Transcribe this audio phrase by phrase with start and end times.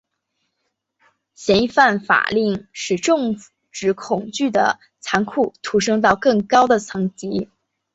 [1.35, 3.37] 嫌疑犯法令使政
[3.71, 7.51] 治恐怖的残酷陡升到更高的层级。